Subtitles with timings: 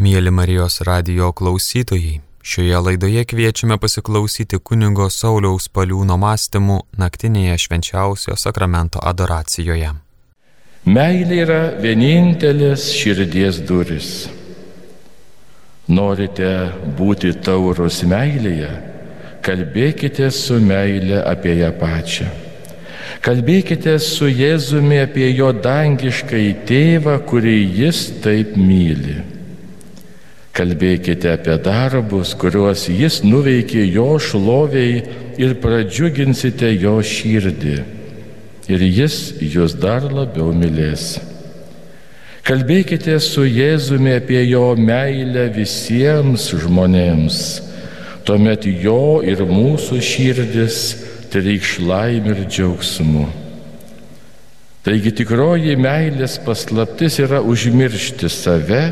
[0.00, 9.02] Mėly Marijos radio klausytojai, šioje laidoje kviečiame pasiklausyti kunigo Sauliaus paliūno mąstymų naktinėje švenčiausio sakramento
[9.10, 9.90] adoracijoje.
[10.88, 14.08] Meilė yra vienintelis širdies duris.
[15.92, 16.48] Norite
[16.96, 18.70] būti taurus meilėje,
[19.44, 22.30] kalbėkite su meilė apie ją pačią.
[23.20, 29.18] Kalbėkite su Jėzumi apie jo dangišką į tėvą, kurį jis taip myli.
[30.56, 35.02] Kalbėkite apie darbus, kuriuos jis nuveikė jo šloviai
[35.38, 37.76] ir pradžiuginsite jo širdį.
[38.70, 41.20] Ir jis jūs dar labiau mylės.
[42.46, 47.38] Kalbėkite su Jėzumi apie jo meilę visiems žmonėms.
[48.26, 50.80] Tuomet jo ir mūsų širdis
[51.30, 53.28] trykš laimė ir džiaugsmu.
[54.82, 58.82] Taigi tikroji meilės paslaptis yra užmiršti save,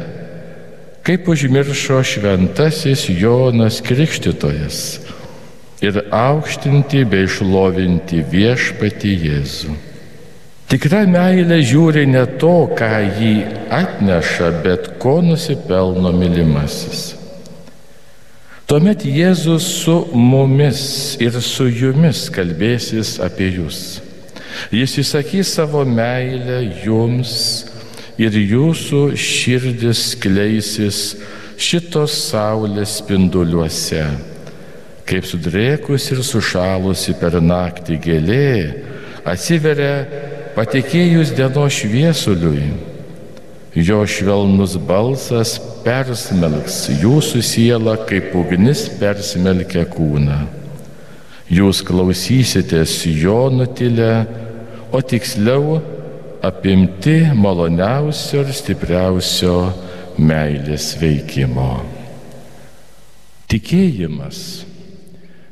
[1.07, 4.81] kaip užmiršo šventasis Jonas Krikštytojas
[5.85, 9.77] ir aukštinti bei šlovinti viešpati Jėzų.
[10.69, 13.37] Tikra meilė žiūri ne to, ką jį
[13.73, 17.15] atneša, bet ko nusipelno mylimasis.
[18.69, 23.79] Tuomet Jėzus su mumis ir su jumis kalbėsis apie jūs.
[24.75, 27.68] Jis įsakys savo meilę jums
[28.19, 31.03] ir jūsų širdis kleisis
[31.59, 34.05] šitos saulės spinduliuose.
[35.09, 38.53] Kaip sudrėkus ir sušalusi per naktį gėlė,
[39.25, 39.95] atsiveria
[40.59, 42.69] patikėjus dienos šviesuliui
[43.79, 45.53] Jo švelnus balsas
[45.85, 50.39] persmelks jūsų sielą, kaip ugnis persmelkia kūną.
[51.53, 54.25] Jūs klausysitės jo nutilę,
[54.91, 55.79] o tiksliau
[56.43, 59.55] apimti maloniausio ir stipriausio
[60.19, 61.71] meilės veikimo.
[63.49, 64.41] Tikėjimas.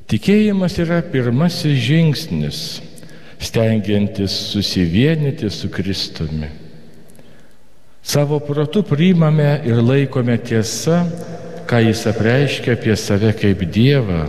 [0.06, 2.60] Tikėjimas yra pirmasis žingsnis,
[3.42, 6.50] stengiantis susivienyti su Kristumi.
[8.06, 11.00] Savo protu priimame ir laikome tiesa,
[11.66, 14.28] ką jis apreiškia apie save kaip Dievą,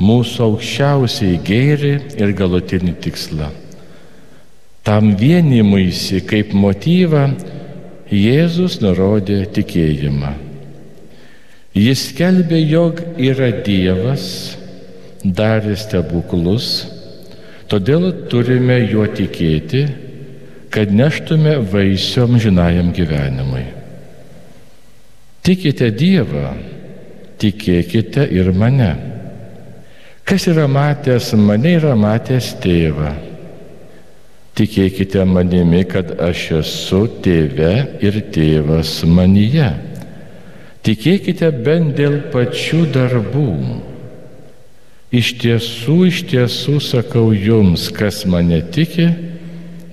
[0.00, 3.50] mūsų aukščiausiai gėri ir galutinį tikslą.
[4.84, 7.26] Tam vienimuisi kaip motyvą
[8.12, 10.34] Jėzus nurodė tikėjimą.
[11.74, 14.26] Jis skelbė, jog yra Dievas,
[15.24, 16.68] darė stebuklus,
[17.72, 19.86] todėl turime juo tikėti
[20.74, 23.62] kad neštume vaisiom žinajam gyvenimui.
[25.46, 26.48] Tikite Dievą,
[27.38, 28.90] tikėkite ir mane.
[30.26, 33.12] Kas yra matęs mane, yra matęs tėvą.
[34.54, 37.72] Tikėkite manimi, kad aš esu tėve
[38.04, 39.72] ir tėvas manyje.
[40.86, 43.50] Tikėkite bent dėl pačių darbų.
[45.14, 49.08] Iš tiesų, iš tiesų sakau jums, kas mane tiki,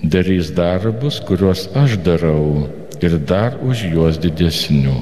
[0.02, 2.68] darys darbus, kuriuos aš darau
[3.02, 5.00] ir dar už juos didesnių.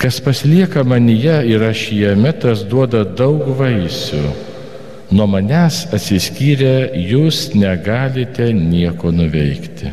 [0.00, 4.49] Kas pasilieka manyje ir aš jame, tas duoda daug vaisių.
[5.10, 9.90] Nuo manęs atsiskyrę jūs negalite nieko nuveikti.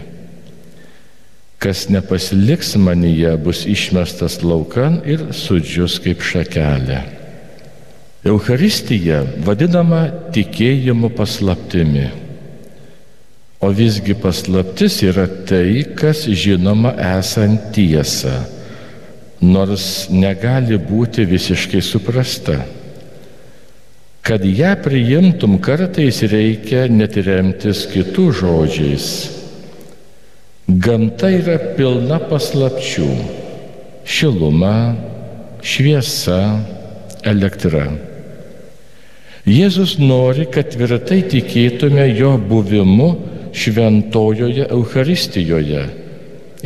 [1.58, 7.00] Kas nepasiliks manyje, bus išmestas laukan ir sudžius kaip šakelė.
[8.30, 10.04] Euharistija vadinama
[10.36, 12.12] tikėjimo paslaptimi.
[13.58, 18.44] O visgi paslaptis yra tai, kas žinoma esant tiesa,
[19.42, 22.62] nors negali būti visiškai suprasta.
[24.28, 29.06] Kad ją priimtum kartais reikia net remtis kitų žodžiais.
[30.68, 33.08] Gamta yra pilna paslapčių-
[34.16, 34.98] šiluma,
[35.64, 36.60] šviesa,
[37.24, 37.88] elektra.
[39.48, 43.08] Jėzus nori, kad tvirtai tikėtume jo buvimu
[43.56, 45.86] šventojoje Euharistijoje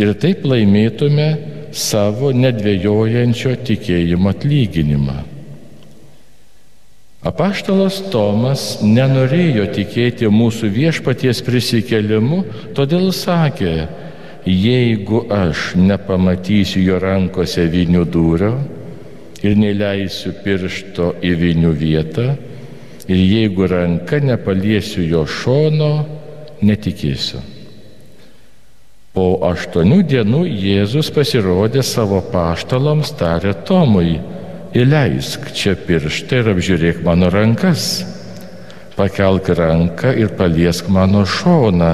[0.01, 1.27] ir taip laimėtume
[1.71, 5.30] savo nedvėjojančio tikėjimo atlyginimą.
[7.21, 12.39] Apaštalas Tomas nenorėjo tikėti mūsų viešpaties prisikelimu,
[12.73, 13.85] todėl sakė,
[14.49, 18.55] jeigu aš nepamatysiu jo rankose vinių dūrio
[19.45, 22.27] ir neleisiu piršto į vinių vietą,
[23.05, 25.93] ir jeigu ranka nepaliesiu jo šono,
[26.65, 27.45] netikėsiu.
[29.13, 34.17] Po aštuonių dienų Jėzus pasirodė savo paštalams, tarė Tomui,
[34.77, 38.03] įleisk čia pirštą ir apžiūrėk mano rankas.
[38.95, 41.93] Pakelk ranką ir paliesk mano šoną,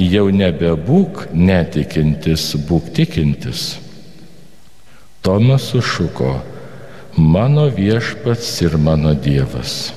[0.00, 3.76] jau nebebūk netikintis, būk tikintis.
[5.22, 6.40] Tomas sušuko,
[7.16, 9.92] mano viešpats ir mano Dievas.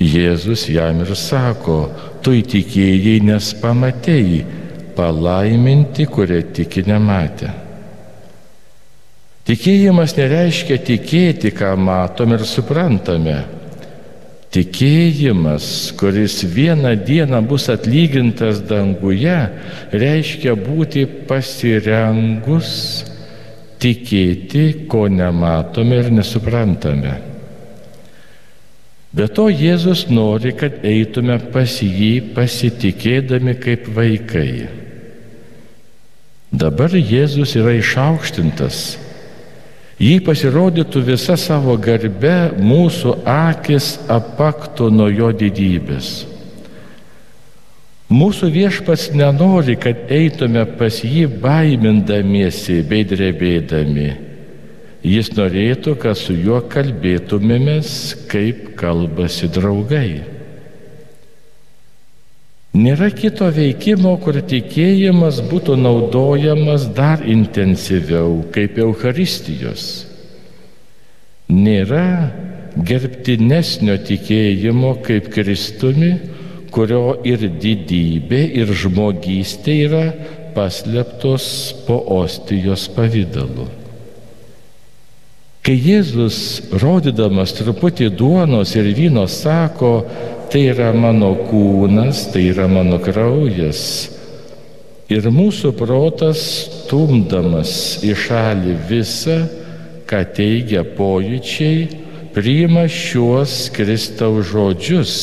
[0.00, 1.90] Jėzus jam ir sako,
[2.24, 4.44] tu įtikėjai, nes pamatėjai,
[4.96, 7.50] palaiminti, kurie tiki nematė.
[9.50, 13.40] Tikėjimas nereiškia tikėti, ką matom ir suprantame.
[14.54, 15.64] Tikėjimas,
[15.98, 19.34] kuris vieną dieną bus atlygintas danguje,
[19.90, 22.70] reiškia būti pasirengus
[23.82, 27.18] tikėti, ko nematome ir nesuprantame.
[29.10, 34.50] Be to Jėzus nori, kad eitume pas jį pasitikėdami kaip vaikai.
[36.54, 39.09] Dabar Jėzus yra išaukštintas.
[40.00, 46.24] Jį pasirodytų visa savo garbe, mūsų akis apaktų nuo jo didybės.
[48.10, 54.08] Mūsų viešpats nenori, kad eitume pas jį baimindamiesi bei drebėdami
[55.00, 57.92] Jis norėtų, kad su juo kalbėtumėmės,
[58.28, 60.20] kaip kalbasi draugai.
[62.70, 69.86] Nėra kito veikimo, kur tikėjimas būtų naudojamas dar intensyviau, kaip Euharistijos.
[71.50, 72.30] Nėra
[72.76, 76.12] gerbtinesnio tikėjimo kaip Kristumi,
[76.70, 80.04] kurio ir didybė, ir žmogystė yra
[80.54, 81.44] paslėptos
[81.88, 83.66] po ostijos pavydalu.
[85.66, 90.06] Kai Jėzus, rodydamas truputį duonos ir vyno, sako,
[90.50, 93.82] tai yra mano kūnas, tai yra mano kraujas.
[95.10, 96.42] Ir mūsų protas,
[96.90, 99.38] tumdamas į šalį visą,
[100.10, 101.86] ką teigia pojūčiai,
[102.34, 105.14] priima šiuos Kristaus žodžius,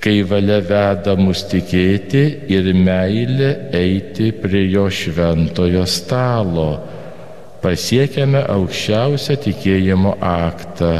[0.00, 6.68] kai valia veda mus tikėti ir meilė eiti prie jo šventojo stalo
[7.64, 10.92] pasiekėme aukščiausią tikėjimo aktą,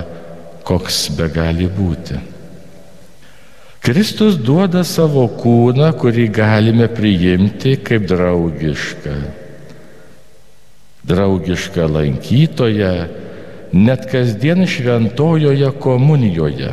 [0.66, 2.35] koks be gali būti.
[3.86, 9.12] Kristus duoda savo kūną, kurį galime priimti kaip draugišką.
[11.06, 12.88] Draugišką lankytoją,
[13.78, 16.72] net kasdien šventojoje komunijoje.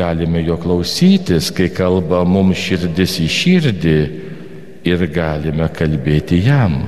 [0.00, 3.94] Galime jo klausytis, kai kalba mums širdis į širdį
[4.88, 6.78] ir galime kalbėti jam.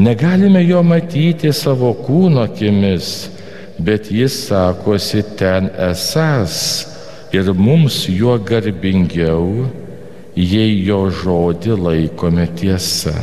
[0.00, 3.28] Negalime jo matyti savo kūno akimis,
[3.76, 6.93] bet jis sakosi ten esas
[7.34, 9.66] ir mums juo garbingiau,
[10.38, 13.14] jei jo žodį laikome tiesa.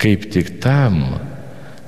[0.00, 0.98] Kaip tik tam,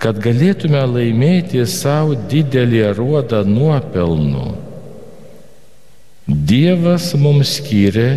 [0.02, 4.46] kad galėtume laimėti savo didelį ruodą nuopelnų.
[6.26, 8.08] Dievas mums skyrė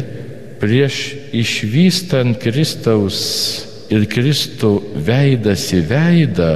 [0.62, 1.00] prieš
[1.36, 3.20] išvystant Kristaus
[3.90, 4.76] ir Kristų
[5.06, 6.52] veidas į veidą,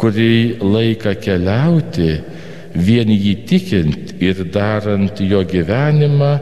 [0.00, 2.12] kurį laiką keliauti,
[2.72, 6.34] vien jį tikint ir darant jo gyvenimą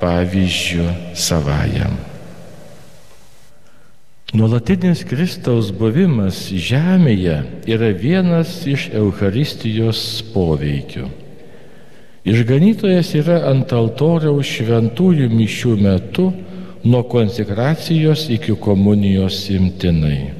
[0.00, 1.94] pavyzdžių savajam.
[4.34, 7.36] Nuolatinis Kristaus buvimas žemėje
[7.70, 10.00] yra vienas iš Euharistijos
[10.34, 11.06] poveikių.
[12.26, 16.32] Išganytojas yra ant altoriaus šventųjų mišių metu
[16.82, 20.32] nuo konsekracijos iki komunijos imtinai.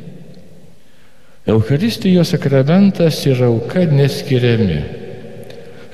[1.47, 5.04] Eucharistijos sakramentas ir auka neskiriami.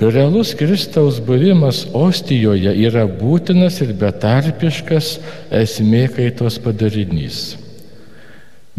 [0.01, 5.11] Realus Kristaus buvimas ostijoje yra būtinas ir betarpiškas
[5.53, 7.41] esmė kaitos padarinys.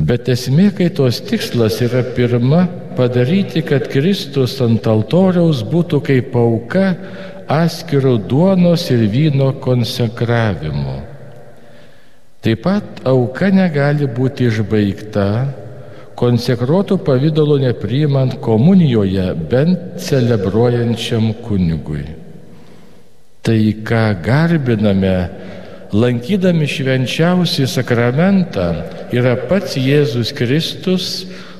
[0.01, 2.63] Bet esmė kaitos tikslas yra pirma
[2.97, 6.87] padaryti, kad Kristus ant altoriaus būtų kaip auka
[7.45, 10.97] atskirų duonos ir vyno konsekravimu.
[12.41, 15.27] Taip pat auka negali būti išbaigta
[16.21, 22.03] konsekruotų pavydalo nepriimant komunijoje bent celebruojančiam kunigui.
[23.41, 25.15] Tai, ką garbiname,
[25.97, 28.67] lankydami švenčiausią sakramentą,
[29.09, 31.07] yra pats Jėzus Kristus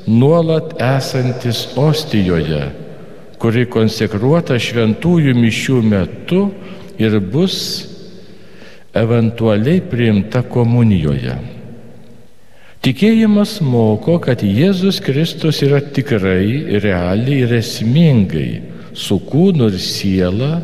[0.05, 2.67] nuolat esantis ostijoje,
[3.41, 6.43] kuri konsekruota šventųjų mišių metu
[7.01, 7.57] ir bus
[8.93, 11.60] eventualiai priimta komunijoje.
[12.81, 18.63] Tikėjimas moko, kad Jėzus Kristus yra tikrai, realiai ir esmingai
[18.97, 20.63] su kūnu ir siela,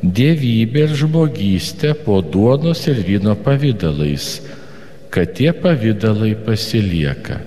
[0.00, 4.38] dievybė ir žmogystė po duonos ir vyno pavydalais,
[5.12, 7.42] kad tie pavydalai pasilieka.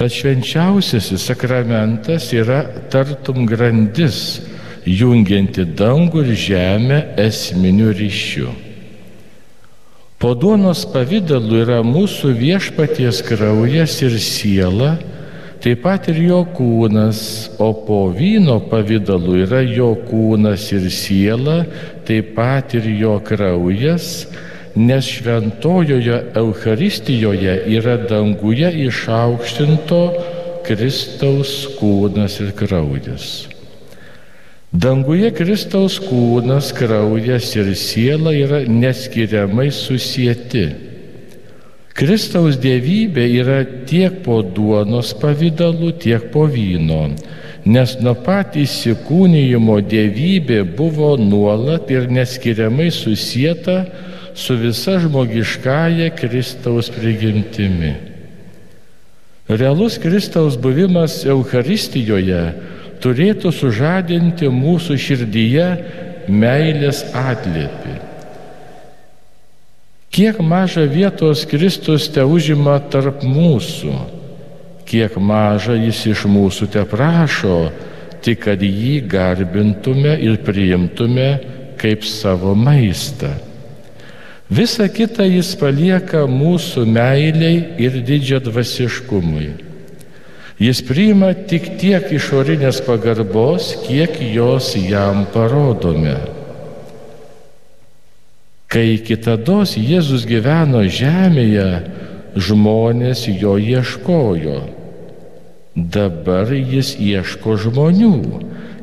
[0.00, 4.40] Tad švenčiausiasis sakramentas yra tartum grandis,
[4.88, 8.63] jungianti dangų ir žemę esminių ryšių.
[10.24, 14.94] Po duonos pavydalu yra mūsų viešpaties kraujas ir siela,
[15.60, 17.20] taip pat ir jo kūnas,
[17.60, 21.58] o po vyno pavydalu yra jo kūnas ir siela,
[22.08, 24.24] taip pat ir jo kraujas,
[24.72, 30.04] nes šventojoje Euharistijoje yra danguje išaukštinto
[30.64, 33.53] Kristaus kūnas ir kraujas.
[34.74, 40.64] Danguje Kristaus kūnas, kraujas ir siela yra neskiriamai susijęti.
[41.94, 47.04] Kristaus dievybė yra tiek po duonos pavydalu, tiek po vyno,
[47.62, 53.78] nes nuo pat įsikūnyjimo dievybė buvo nuolat ir neskiriamai susijęta
[54.34, 57.94] su visa žmogiškąja Kristaus prigimtimi.
[59.46, 62.42] Realus Kristaus buvimas Euharistijoje
[63.04, 65.68] turėtų sužadinti mūsų širdyje
[66.32, 68.00] meilės atlėpi.
[70.14, 73.94] Kiek maža vietos Kristus te užima tarp mūsų,
[74.86, 77.58] kiek maža jis iš mūsų te prašo,
[78.24, 81.28] tik kad jį garbintume ir priimtume
[81.80, 83.32] kaip savo maistą.
[84.54, 89.63] Visa kita jis palieka mūsų meiliai ir didžia dvasiškumui.
[90.62, 96.14] Jis priima tik tiek išorinės pagarbos, kiek jos jam parodome.
[98.70, 101.66] Kai kitados Jėzus gyveno žemėje,
[102.38, 104.60] žmonės jo ieškojo.
[105.74, 108.14] Dabar jis ieško žmonių,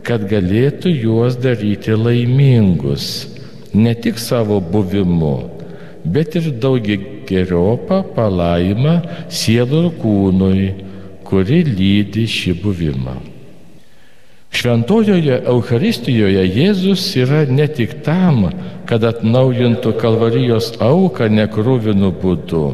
[0.04, 3.30] kad galėtų juos daryti laimingus,
[3.72, 5.38] ne tik savo buvimu,
[6.04, 7.00] bet ir daugia
[7.32, 8.98] geriopą palaimą
[9.32, 10.66] sielų ir kūnui
[11.32, 13.16] kuri lydi šį buvimą.
[14.52, 18.50] Šventojoje Euharistijoje Jėzus yra ne tik tam,
[18.86, 22.66] kad atnaujintų kalvarijos auką nekrūvinų būdu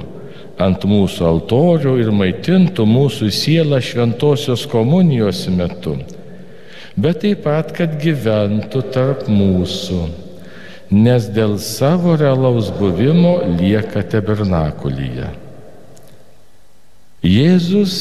[0.58, 6.00] ant mūsų altorių ir maitintų mūsų sielą šventosios komunijos metu,
[6.98, 10.08] bet taip pat, kad gyventų tarp mūsų,
[10.98, 15.30] nes dėl savo realaus buvimo lieka tabernakulyje.
[17.28, 17.94] Jėzus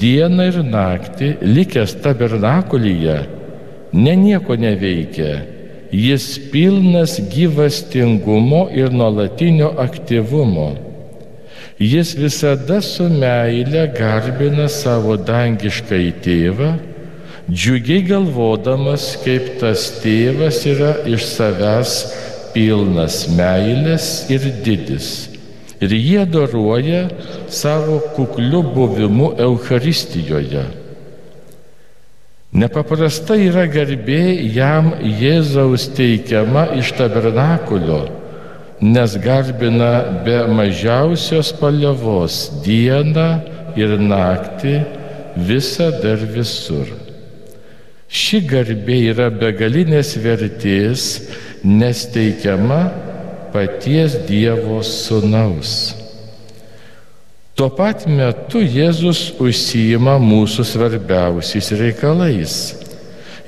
[0.00, 3.16] dieną ir naktį likęs tabernakulyje,
[3.96, 5.38] ne nieko neveikia,
[5.94, 10.68] jis pilnas gyvastingumo ir nuolatinio aktyvumo.
[11.78, 16.74] Jis visada su meile garbina savo dangišką į tėvą,
[17.48, 21.96] džiugiai galvodamas, kaip tas tėvas yra iš savęs
[22.52, 25.37] pilnas meilės ir didis
[25.80, 27.08] ir jie daruoja
[27.48, 30.64] savo kukliu buvimu Euharistijoje.
[32.52, 34.22] Nepaprasta yra garbė
[34.54, 38.06] jam Jėzaus teikiama iš tabernakulio,
[38.80, 43.28] nes garbina be mažiausios palievos dieną
[43.76, 44.78] ir naktį
[45.36, 46.88] visada ir visur.
[48.08, 51.04] Ši garbė yra begalinės vertės,
[51.68, 52.80] nes teikiama
[53.52, 55.94] paties Dievo sunaus.
[57.58, 62.52] Tuo pat metu Jėzus užsijima mūsų svarbiausiais reikalais.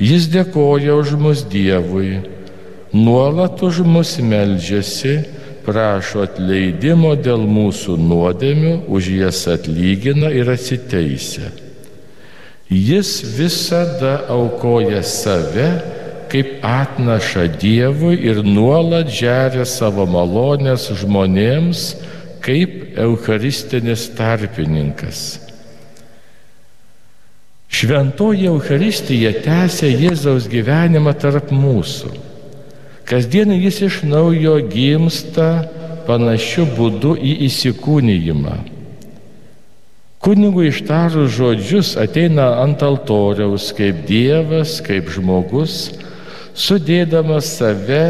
[0.03, 2.19] Jis dėkoja už mus Dievui,
[2.91, 5.21] nuolat už mus melžiasi,
[5.63, 11.53] prašo atleidimo dėl mūsų nuodėmių, už jas atlygina ir atsiteisia.
[12.71, 16.00] Jis visada aukoja save
[16.31, 21.85] kaip atnaša Dievui ir nuolat žeria savo malonės žmonėms
[22.45, 25.39] kaip Eucharistinis tarpininkas.
[27.71, 32.11] Šventoji Eucharistija tęsia Jėzaus gyvenimą tarp mūsų.
[33.07, 35.67] Kasdien jis iš naujo gimsta
[36.07, 38.57] panašiu būdu į įsikūnyjimą.
[40.21, 45.95] Kunigų ištarus žodžius ateina ant altoriaus kaip Dievas, kaip žmogus,
[46.55, 48.05] sudėdamas save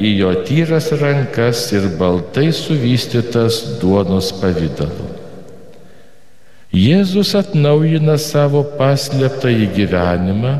[0.00, 5.10] į jo tyras rankas ir baltai suvystytas duonos pavydalu.
[6.74, 10.54] Jėzus atnaujina savo paslėptą į gyvenimą,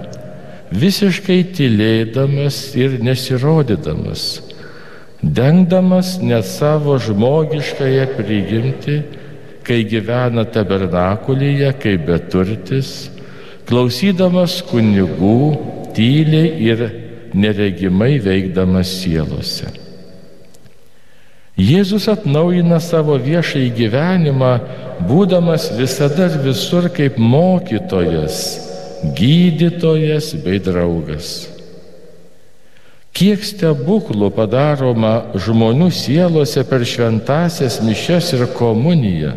[0.70, 4.22] visiškai tylėdamas ir nesirodydamas,
[5.22, 9.00] dengdamas net savo žmogiškąją prigimti,
[9.66, 13.08] kai gyvena tabernakulyje kaip beturtis,
[13.66, 15.38] klausydamas kunigų
[15.96, 16.84] tyliai ir
[17.34, 19.70] neregimai veikdamas sielose.
[21.54, 24.52] Jėzus atnaujina savo viešąjį gyvenimą,
[25.06, 28.40] būdamas visada ir visur kaip mokytojas,
[29.14, 31.54] gydytojas bei draugas.
[33.14, 39.36] Kiek stebuklų padaroma žmonių sielose per šventasias mišes ir komuniją.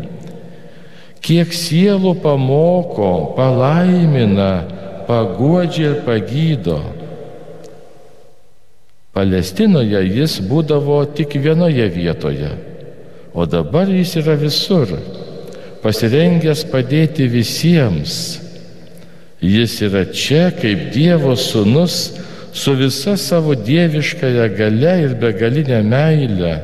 [1.22, 4.66] Kiek sielų pamoko, palaimina,
[5.06, 6.80] paguodžia ir pagydo.
[9.18, 12.52] Palestinoje jis būdavo tik vienoje vietoje,
[13.34, 14.92] o dabar jis yra visur,
[15.82, 18.14] pasirengęs padėti visiems.
[19.42, 21.98] Jis yra čia kaip Dievo sūnus
[22.54, 26.54] su visa savo dieviškąją gale ir begalinę meilę,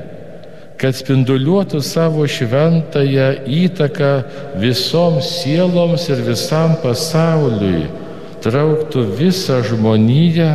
[0.79, 3.29] kad spinduliuotų savo šventąją
[3.63, 4.15] įtaką
[4.63, 7.87] visoms sieloms ir visam pasauliui,
[8.47, 10.51] trauktų visą žmoniją,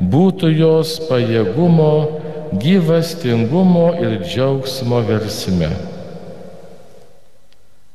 [0.00, 1.92] būtų jos pajėgumo,
[2.60, 5.70] gyvastingumo ir džiaugsmo versme.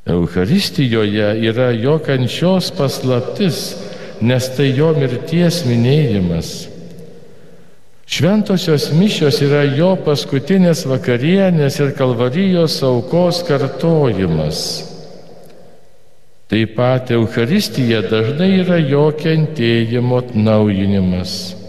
[0.06, 3.74] Eucharistijoje yra jo kančios paslaptis,
[4.22, 6.54] nes tai jo mirties minėjimas.
[8.06, 14.62] Šventosios mišios yra jo paskutinės vakarienės ir kalvarijos aukos kartojimas.
[16.54, 21.65] Taip pat Euharistija dažnai yra jo kentėjimo atnaujinimas.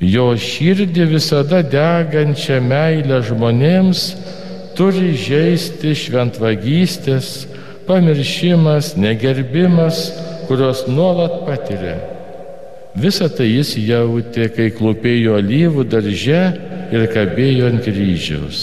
[0.00, 4.04] Jo širdį visada degančią meilę žmonėms
[4.78, 7.44] turi žaisti šventvagystės,
[7.84, 10.06] pamiršimas, negerbimas,
[10.48, 11.98] kurios nuolat patiria.
[12.96, 16.40] Visą tai jis jautė, kai klūpėjo alyvų darže
[16.90, 18.62] ir kabėjo ant kryžiaus.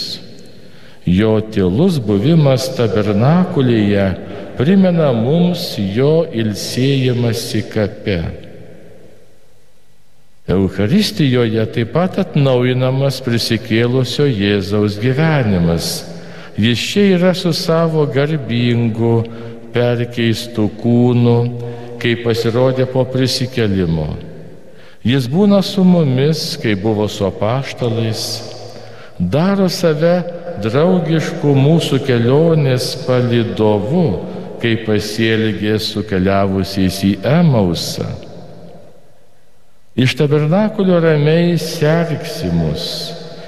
[1.07, 4.09] Jo tylus buvimas tabernakulėje
[4.57, 8.46] primena mums jo ilsėjimąsi kape.
[10.47, 15.87] Eucharistijoje taip pat atnaujinamas prisikėlusio Jėzaus gyvenimas.
[16.55, 19.25] Jis čia yra su savo garbingu,
[19.73, 21.35] perkeistų kūnų,
[21.99, 24.07] kai pasirodė po prisikelimo.
[25.03, 28.23] Jis būna su mumis, kai buvo su apaštalais,
[29.19, 30.15] daro save
[30.63, 34.07] draugišku mūsų kelionės palidovu,
[34.63, 38.26] kai pasielgė su keliavusiais į Emausą.
[39.97, 42.83] Iš tabernakulio ramiai serksimus,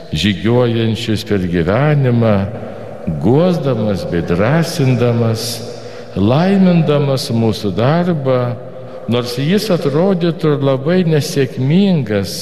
[0.10, 2.38] žygiuojančius per gyvenimą,
[3.22, 5.44] guosdamas bei drąsindamas,
[6.18, 8.40] laimindamas mūsų darbą,
[9.14, 12.34] nors jis atrodytų labai nesėkmingas,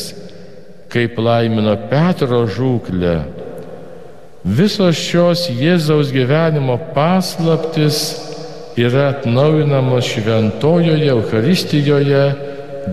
[0.87, 3.19] kaip laimino Petro žūklę.
[4.47, 8.05] Visos šios Jėzaus gyvenimo paslaptis
[8.79, 12.27] yra atnaujinamos šventojoje Euharistijoje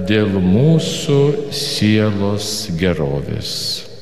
[0.09, 1.21] dėl mūsų
[1.55, 3.94] sielos gerovės.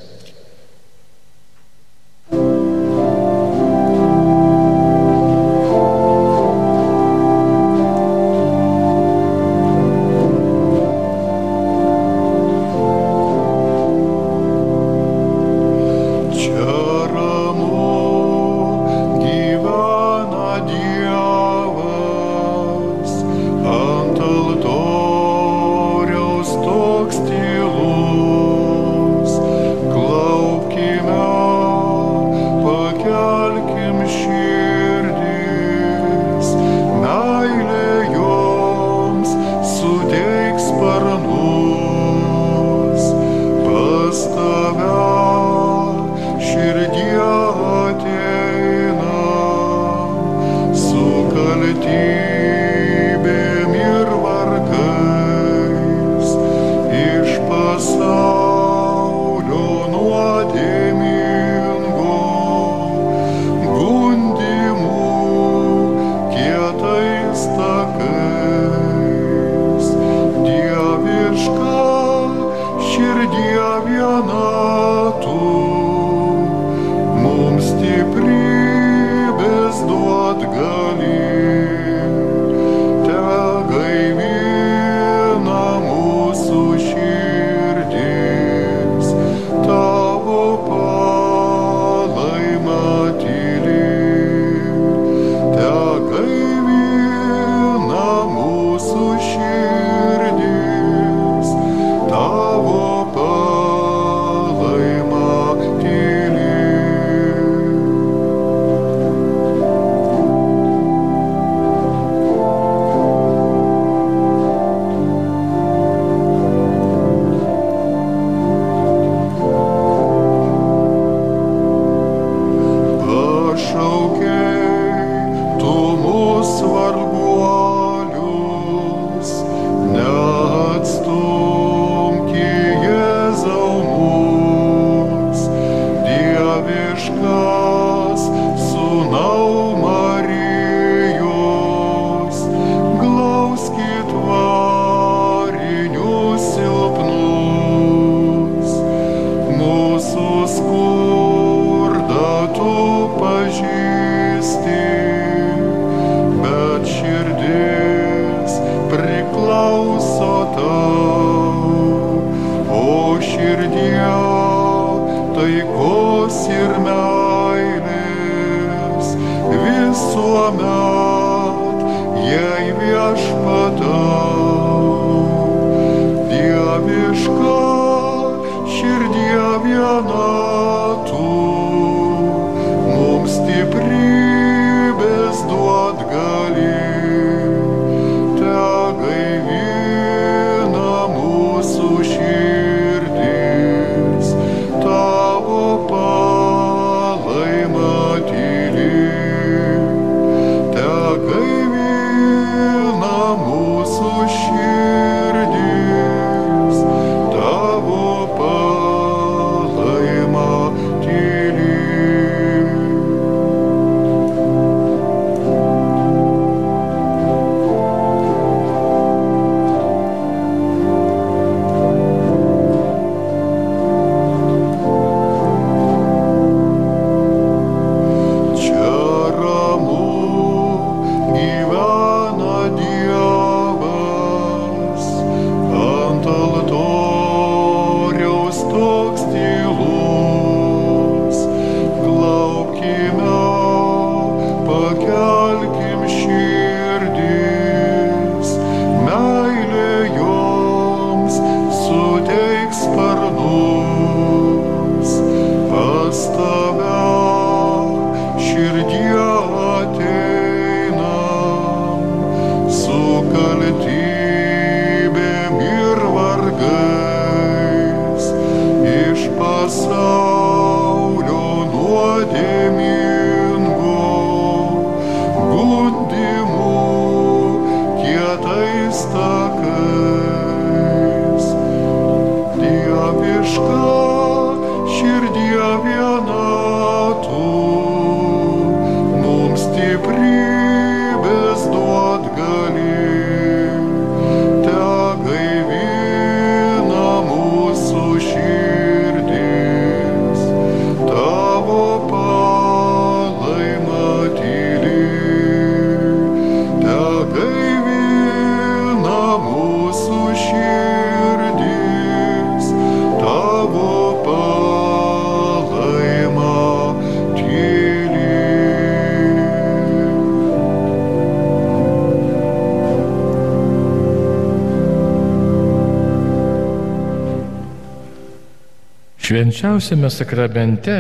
[329.53, 330.95] Švenčiausiame sakramente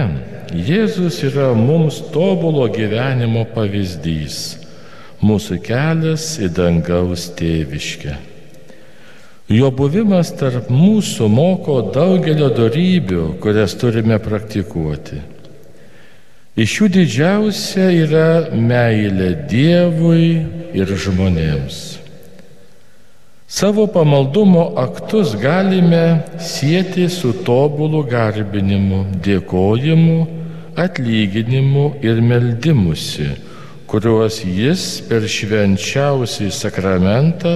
[0.53, 4.59] Jėzus yra mums tobulo gyvenimo pavyzdys,
[5.25, 8.19] mūsų kelias į dangaus tėviškę.
[9.57, 15.23] Jo buvimas tarp mūsų moko daugelio darybių, kurias turime praktikuoti.
[16.53, 20.29] Iš jų didžiausia yra meilė Dievui
[20.77, 21.81] ir žmonėms.
[23.49, 30.19] Savo pamaldumo aktus galime sieti su tobulu garbinimu, dėkojimu,
[30.77, 33.31] atlyginimu ir meldimusi,
[33.87, 37.55] kuriuos jis per švenčiausią sakramentą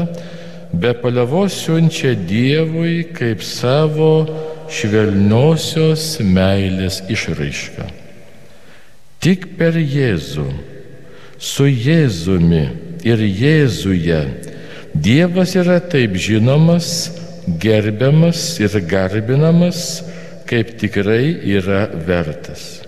[0.72, 4.27] be palievos siunčia Dievui kaip savo
[4.68, 7.87] švelniosios meilės išraišką.
[9.22, 10.49] Tik per Jėzų,
[11.38, 12.66] su Jėzumi
[13.07, 14.20] ir Jėzuje
[14.96, 17.11] Dievas yra taip žinomas,
[17.46, 20.02] gerbiamas ir garbinamas,
[20.46, 22.82] kaip tikrai yra vertas.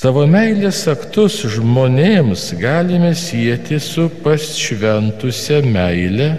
[0.00, 6.30] Savo meilės aktus žmonėms galime sieti su pašventusią meilę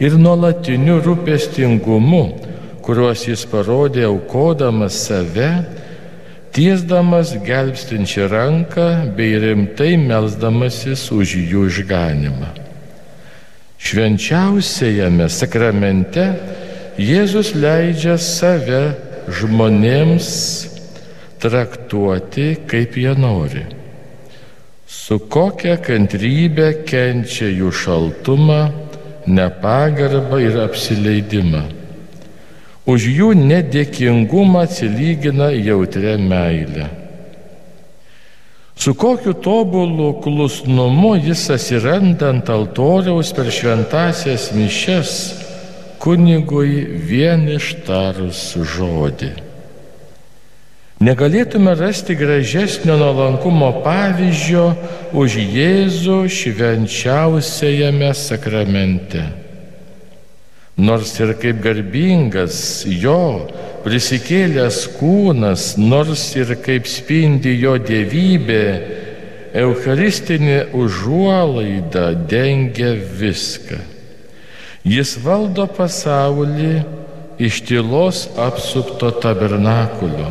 [0.00, 2.22] ir nuolatiniu rūpestingumu,
[2.80, 5.50] kuriuos jis parodė aukodamas save,
[6.56, 12.69] tiesdamas gelbstinčią ranką bei rimtai melzdamasis už jų išganimą.
[13.80, 16.26] Švenčiausiajame sakramente
[17.00, 18.82] Jėzus leidžia save
[19.32, 20.28] žmonėms
[21.40, 23.64] traktuoti, kaip jie nori.
[24.84, 28.60] Su kokia kantrybė kenčia jų šaltumą,
[29.30, 31.64] nepagarbą ir apsileidimą.
[32.90, 36.99] Už jų nedėkingumą atsilygina jautrę meilę.
[38.76, 45.12] Su kokiu tobulu klusnumu jis atsiranda ant altoriaus per šventasias mišes
[46.00, 49.32] kunigui vien ištarus žodį.
[51.00, 54.64] Negalėtume rasti gražesnio nuolankumo pavyzdžio
[55.16, 59.22] už Jėzų švenčiausiajame sakramente.
[60.76, 63.48] Nors ir kaip garbingas jo
[63.84, 68.64] prisikėlęs kūnas, nors ir kaip spindi jo dievybė,
[69.50, 73.80] Eucharistinė užuolaida dengia viską.
[74.86, 76.84] Jis valdo pasaulį
[77.42, 80.30] iš tylos apsupto tabernakulio.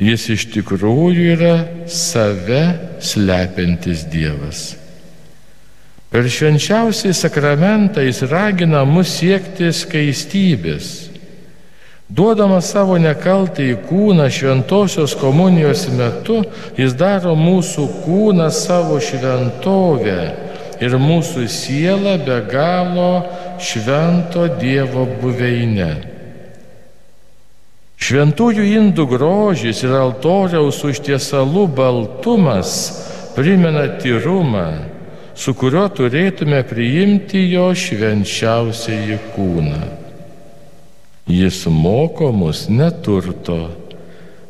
[0.00, 1.54] Jis iš tikrųjų yra
[1.88, 2.62] save
[3.04, 4.62] slepiantis Dievas.
[6.10, 11.09] Per švenčiausiai sakramentą jis ragina mus siekti skaistybės.
[12.10, 16.40] Duodamas savo nekaltą į kūną šventosios komunijos metu,
[16.74, 20.22] jis daro mūsų kūną savo šventovę
[20.82, 23.12] ir mūsų sielą be galo
[23.62, 25.90] švento Dievo buveinę.
[28.00, 32.72] Šventųjų indų grožis ir altoriaus užtiesalų baltumas
[33.36, 34.66] primena tyrumą,
[35.38, 39.99] su kuriuo turėtume priimti jo švenčiausiai kūną.
[41.30, 43.70] Jis moko mus neturto,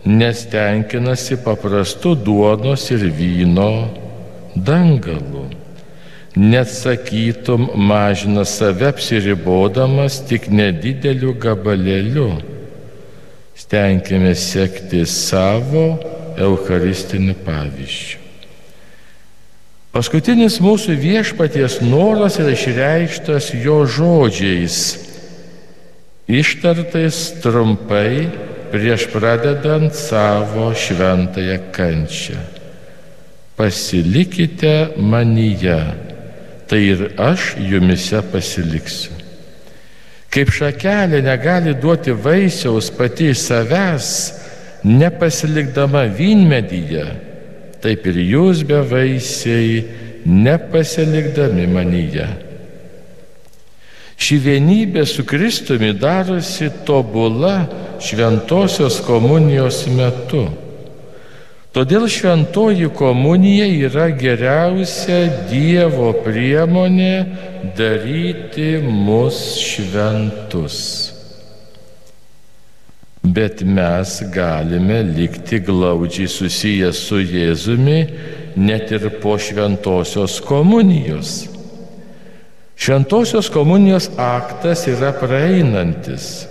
[0.05, 3.89] nes tenkinasi paprastu duonos ir vyno
[4.57, 5.45] dangalu.
[6.37, 12.31] Net sakytum, mažina save apsiribodamas tik nedideliu gabalėliu
[13.61, 15.99] stenkime sekti savo
[16.39, 18.19] eucharistiniu pavyzdžiu.
[19.91, 24.77] Paskutinis mūsų viešpaties noras yra išreikštas jo žodžiais,
[26.31, 28.29] ištartais trumpai
[28.71, 32.39] prieš pradedant savo šventąją kančią.
[33.59, 35.81] Pasilikite manyje,
[36.69, 39.13] tai ir aš jumise pasiliksiu.
[40.31, 44.11] Kaip šakelė negali duoti vaisiaus pati iš savęs,
[44.87, 47.05] nepasilikdama vynmedyje,
[47.83, 49.83] taip ir jūs be vaisiai
[50.25, 52.29] nepasilikdami manyje.
[54.21, 57.55] Ši vienybė su Kristumi darosi tobula
[58.05, 60.45] šventosios komunijos metu.
[61.71, 67.15] Todėl šventoji komunija yra geriausia Dievo priemonė
[67.79, 70.81] daryti mus šventus.
[73.23, 78.01] Bet mes galime likti glaudžiai susiję su Jėzumi
[78.57, 81.60] net ir po šventosios komunijos.
[82.81, 86.47] Šventosios komunijos aktas yra praeinantis,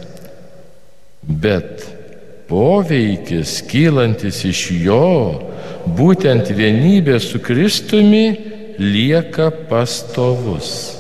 [1.26, 1.88] bet
[2.46, 5.08] poveikis kylantis iš jo,
[5.98, 8.28] būtent vienybė su Kristumi,
[8.78, 11.00] lieka pastovus.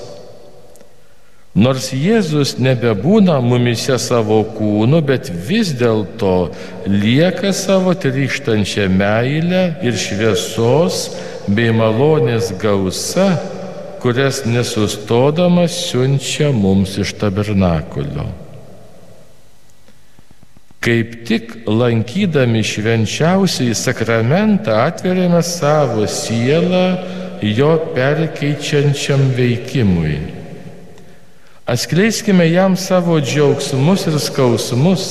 [1.54, 6.50] Nors Jėzus nebebūna mumise savo kūnu, bet vis dėlto
[6.89, 11.06] lieka savo trykštančią meilę ir šviesos
[11.54, 13.30] bei malonės gausa,
[14.02, 18.26] kurias nesustodamas siunčia mums iš tabernakulio.
[20.80, 26.86] Kaip tik lankydami švenčiausiai sakramentą atveriame savo sielą
[27.42, 30.18] jo perkeičiančiam veikimui.
[31.70, 35.04] Atskleiskime jam savo džiaugsmus ir skausmus,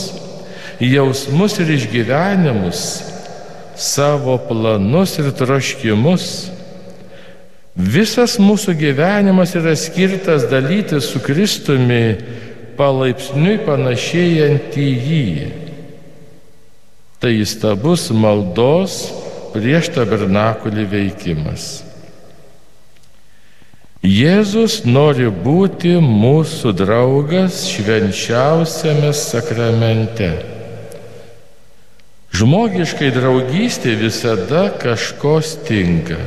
[0.81, 2.81] jausmus ir išgyvenimus,
[3.77, 6.51] savo planus ir troškimus.
[7.79, 12.19] Visas mūsų gyvenimas yra skirtas dalyti su Kristumi
[12.79, 15.27] palaipsniui panašėjant į jį.
[17.23, 18.97] Tai įstabus maldos
[19.55, 21.69] prieš tabernakulį veikimas.
[24.03, 30.33] Jėzus nori būti mūsų draugas švenčiausiame sakramente.
[32.35, 36.19] Žmogiškai draugystė visada kažko stinga.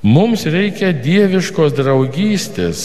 [0.00, 2.82] Mums reikia dieviškos draugystės,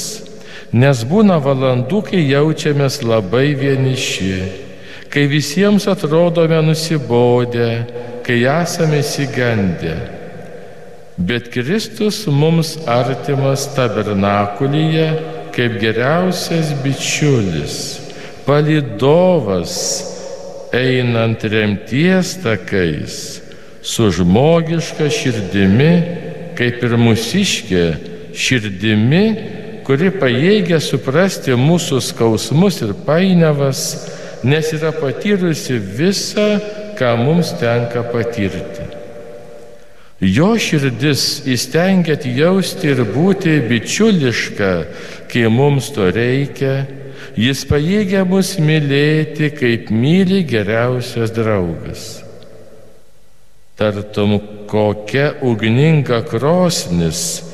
[0.75, 4.33] nes būna valandų, kai jaučiamės labai vieniši,
[5.07, 7.69] kai visiems atrodome nusibodę,
[8.27, 9.95] kai esame įsigandę.
[11.15, 15.07] Bet Kristus mums artimas tabernakulyje
[15.55, 17.77] kaip geriausias bičiulis,
[18.43, 19.77] palidovas,
[20.75, 23.39] einant remties takais,
[23.79, 25.93] su žmogiška širdimi,
[26.57, 27.85] kaip ir mūsiškė
[28.35, 29.25] širdimi,
[29.85, 33.81] kuri pajėgia suprasti mūsų skausmus ir painiavas,
[34.45, 36.47] nes yra patyrusi visą,
[36.97, 38.85] ką mums tenka patirti.
[40.23, 44.71] Jo širdis įstengia jausti ir būti bičiuliška,
[45.27, 46.85] kai mums to reikia,
[47.35, 52.23] jis pajėgia mus mylėti, kaip myli geriausias draugas.
[53.75, 57.45] Tartum kokia ugninga krosnis,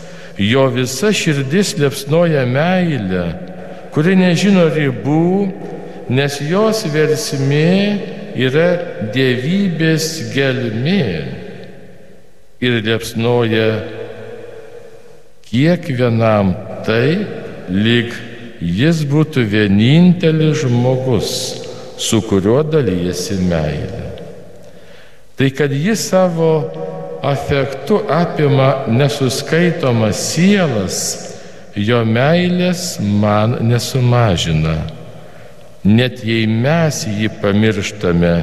[0.42, 3.26] Jo visa širdis liepsnoja meilę,
[3.94, 5.52] kuri nežino ribų,
[6.10, 7.76] nes jos versmė
[8.40, 8.70] yra
[9.14, 11.04] dievybės gelmė
[12.64, 13.68] ir liepsnoja
[15.46, 16.56] kiekvienam
[16.88, 17.28] taip,
[17.70, 18.16] lyg
[18.62, 21.34] jis būtų vienintelis žmogus,
[22.02, 24.08] su kuriuo dalyjasi meilė.
[25.38, 26.54] Tai kad jis savo
[27.22, 30.98] afektu apima nesuskaitomas sielas,
[31.76, 34.78] jo meilės man nesumažina.
[35.84, 38.36] Net jei mes jį pamirštame,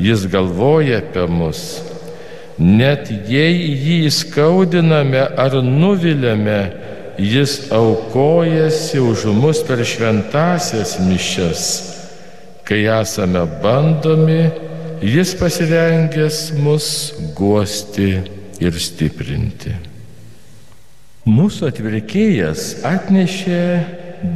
[0.00, 1.62] jis galvoja apie mus.
[2.58, 6.60] Net jei jį skaudiname ar nuviliame,
[7.18, 11.66] jis aukojasi už mus per šventasias mišes.
[12.64, 14.67] Kai esame bandomi,
[15.02, 16.88] jis pasirengęs mus
[17.36, 18.10] guosti
[18.58, 19.76] ir stiprinti.
[21.28, 23.62] Mūsų atvirkėjas atnešė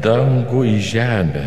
[0.05, 1.47] dangų į žemę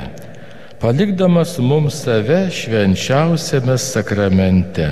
[0.86, 4.86] palikdamas mums save švenčiausiame sakramente.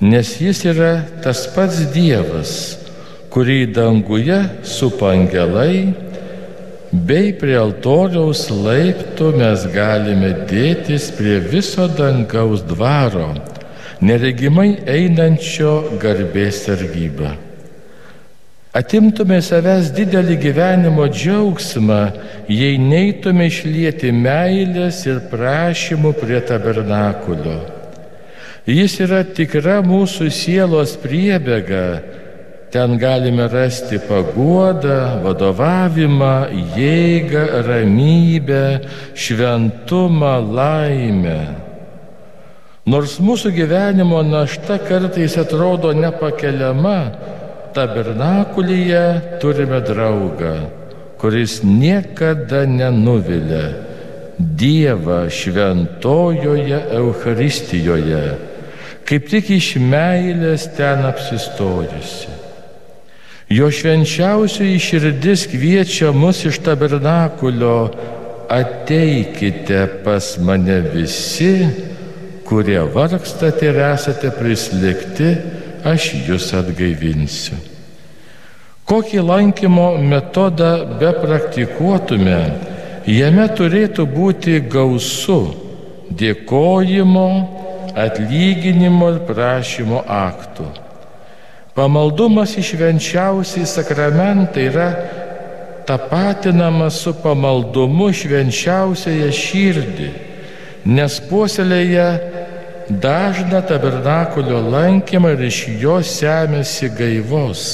[0.00, 0.90] Nes jis yra
[1.24, 2.52] tas pats Dievas,
[3.32, 4.36] kurį danguje
[4.68, 5.94] supa angelai,
[6.92, 13.30] bei prie altoriaus laiptų mes galime dėtis prie viso dangaus dvaro,
[14.04, 17.32] neregimai einančio garbės sargybą.
[18.76, 22.00] Atimtume savęs didelį gyvenimo džiaugsmą,
[22.48, 27.58] jei neitume išlieti meilės ir prašymų prie tabernakulio.
[28.68, 31.84] Jis yra tikra mūsų sielos priebėga,
[32.72, 36.36] ten galime rasti paguodą, vadovavimą,
[36.72, 38.64] jėgą, ramybę,
[39.12, 41.40] šventumą, laimę.
[42.88, 47.12] Nors mūsų gyvenimo našta kartais atrodo nepakeliama,
[47.76, 49.04] tabernakulyje
[49.44, 50.56] turime draugą,
[51.20, 53.92] kuris niekada nenuvilia
[54.42, 58.22] Dievą šventojoje Euharistijoje,
[59.06, 62.41] kaip tik iš meilės ten apsistojusi.
[63.52, 67.90] Jo švenčiausioji širdis kviečia mus iš tabernakulio,
[68.48, 71.66] ateikite pas mane visi,
[72.48, 75.28] kurie vargstate ir esate prislėgti
[75.84, 77.58] aš jūs atgaivinsiu.
[78.88, 82.38] Kokį lankymo metodą be praktikuotume,
[83.08, 85.42] jame turėtų būti gausu
[86.08, 87.26] dėkojimo,
[88.06, 90.70] atlyginimo ir prašymo aktų.
[91.74, 94.88] Pamaldumas išvenčiausiai sakramentai yra
[95.88, 100.08] tapatinamas su pamaldumu švenčiausiąją širdį,
[100.84, 102.08] nes puoselėje
[103.02, 107.64] dažną tabernakulio lankymą ir iš jo semėsi gaivos.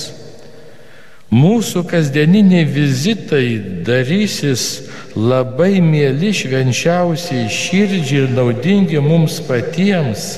[1.34, 4.86] Mūsų kasdieniniai vizitai darysis
[5.18, 10.30] labai mėly švenčiausiai širdžiai ir naudingi mums patiems,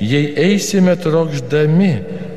[0.00, 1.92] jei eisime trokšdami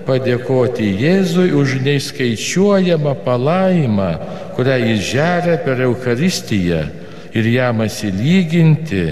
[0.08, 4.12] padėkoti Jėzui už neiskaičiuojamą palaimą,
[4.58, 6.84] kurią jis žeria per Eucharistiją
[7.34, 9.04] ir jam atsilyginti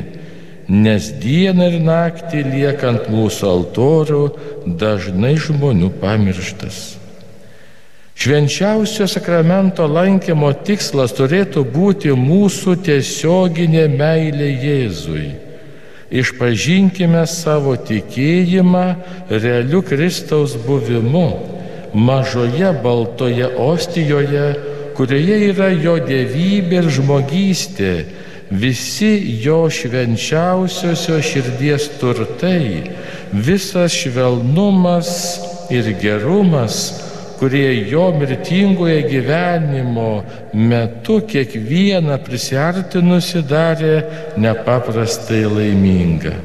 [0.67, 4.23] nes dieną ir naktį liekant mūsų altorių
[4.79, 6.97] dažnai žmonių pamirštas.
[8.17, 15.27] Švenčiausio sakramento lankymo tikslas turėtų būti mūsų tiesioginė meilė Jėzui.
[16.07, 18.85] Išpažinkime savo tikėjimą
[19.27, 21.27] realiu Kristaus buvimu
[21.93, 24.45] mažoje baltoje ostijoje,
[24.95, 27.91] kurioje yra jo dievybė ir žmogystė.
[28.47, 29.11] Visi
[29.43, 32.93] jo švenčiausiosios širdies turtai,
[33.33, 35.09] visas švelnumas
[35.73, 37.06] ir gerumas,
[37.39, 40.23] kurie jo mirtingoje gyvenimo
[40.53, 43.95] metu kiekvieną prisartinusi darė
[44.41, 46.35] nepaprastai laimingą.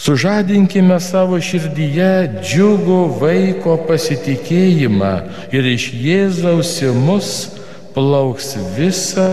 [0.00, 5.10] Sužadinkime savo širdyje džiugų vaiko pasitikėjimą
[5.52, 7.32] ir iš Jėzaus į mus
[7.92, 9.28] plauks visa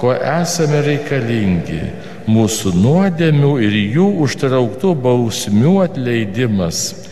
[0.00, 1.82] ko esame reikalingi-
[2.34, 7.09] mūsų nuodėmių ir jų užtrauktų bausmių atleidimas.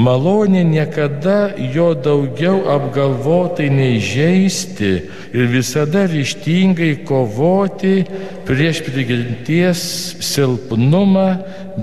[0.00, 4.90] Malonė niekada jo daugiau apgalvotai neįžeisti
[5.36, 8.06] ir visada ryštingai kovoti
[8.48, 9.82] prieš prigimties
[10.24, 11.28] silpnumą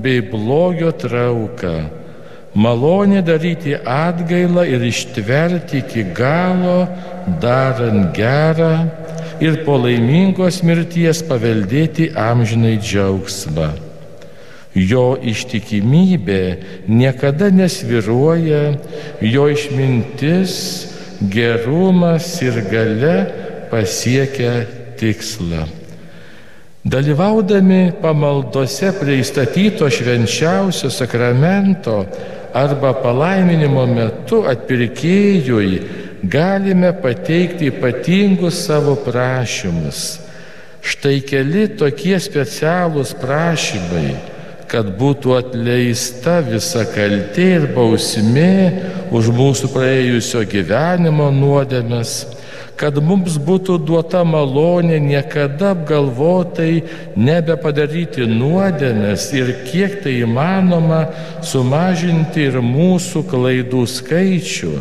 [0.01, 1.75] bei blogio trauką.
[2.57, 6.87] Malonė daryti atgailą ir ištverti iki galo,
[7.43, 8.87] darant gerą
[9.43, 13.86] ir po laimingos mirties paveldėti amžinai džiaugsmą.
[14.77, 16.41] Jo ištikimybė
[16.85, 18.77] niekada nesviruoja,
[19.25, 20.53] jo išmintis,
[21.33, 23.15] gerumas ir gale
[23.71, 24.67] pasiekia
[24.99, 25.65] tikslą.
[26.87, 31.97] Dalyvaudami pamaldose prie įstatyto švenčiausio sakramento
[32.55, 35.81] arba palaiminimo metu atpirkėjui
[36.23, 40.05] galime pateikti ypatingus savo prašymus.
[40.87, 44.36] Štai keli tokie specialūs prašymai,
[44.71, 48.51] kad būtų atleista visa kaltė ir bausmė
[49.15, 52.17] už mūsų praėjusio gyvenimo nuodėmes
[52.77, 56.83] kad mums būtų duota malonė niekada apgalvotai
[57.17, 61.01] nebepadaryti nuodėmės ir kiek tai įmanoma
[61.45, 64.73] sumažinti ir mūsų klaidų skaičių,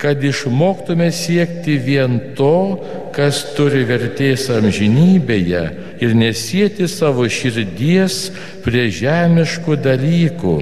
[0.00, 2.80] kad išmoktume siekti vien to,
[3.12, 5.64] kas turi vertės amžinybėje
[6.02, 8.30] ir nesėti savo širdies
[8.64, 10.56] prie žemiškų dalykų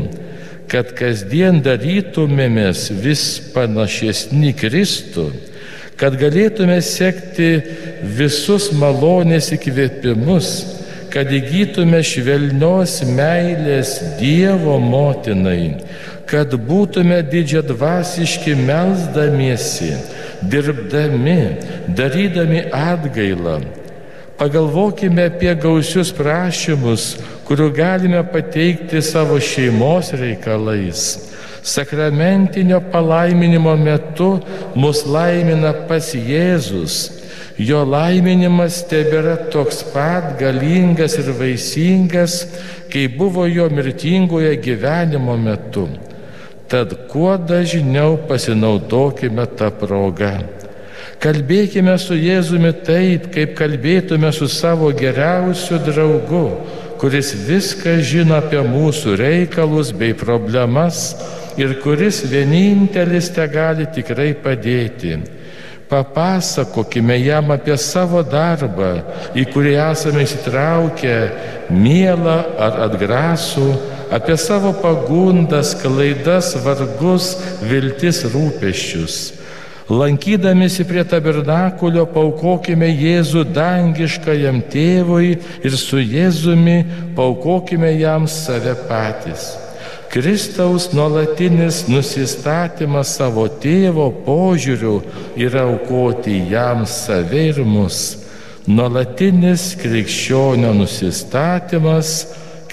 [0.71, 3.25] kad kasdien darytumėmės vis
[3.55, 5.31] panašesni Kristų
[6.01, 7.51] kad galėtume sekti
[8.17, 10.53] visus malonės įkvėpimus,
[11.13, 15.83] kad įgytume švelnios meilės Dievo motinai,
[16.31, 19.93] kad būtume didžiadvasiški melzdamiesi,
[20.41, 21.41] dirbdami,
[21.99, 23.59] darydami atgailą.
[24.41, 27.11] Pagalvokime apie gausius prašymus,
[27.45, 31.11] kurių galime pateikti savo šeimos reikalais
[31.63, 34.39] Sakramentinio palaiminimo metu
[34.75, 37.21] mus laimina pas Jėzus.
[37.61, 42.47] Jo laiminimas tebėra toks pat galingas ir vaisingas,
[42.93, 45.85] kaip buvo jo mirtingoje gyvenimo metu.
[46.71, 50.39] Tad kuo dažniau pasinaudokime tą progą.
[51.21, 56.47] Kalbėkime su Jėzumi taip, kaip kalbėtume su savo geriausiu draugu,
[57.03, 61.11] kuris viską žino apie mūsų reikalus bei problemas
[61.59, 65.19] ir kuris vienintelis te gali tikrai padėti.
[65.91, 68.93] Papasakokime jam apie savo darbą,
[69.35, 71.17] į kurį esame įsitraukę,
[71.75, 73.67] mielą ar atgrasų,
[74.15, 77.33] apie savo pagundas, klaidas, vargus,
[77.67, 79.19] viltis, rūpeščius.
[79.91, 85.33] Lankydamėsi prie tabernakulio paukokime Jėzų dangiškajam tėvui
[85.67, 86.77] ir su Jėzumi
[87.19, 89.51] paukokime jam save patys.
[90.11, 94.97] Kristaus nuolatinis nusistatymas savo tėvo požiūriu
[95.39, 98.01] yra aukoti jam save ir mus.
[98.67, 102.11] Nuolatinis krikščionio nusistatymas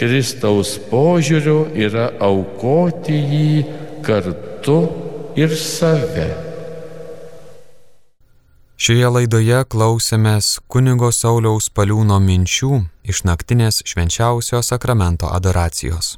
[0.02, 3.54] Kristaus požiūriu yra aukoti jį
[4.02, 4.82] kartu
[5.38, 6.30] ir save.
[8.82, 16.18] Šioje laidoje klausėmės kunigo Sauliaus paliūno minčių iš naktinės švenčiausio sakramento adoracijos.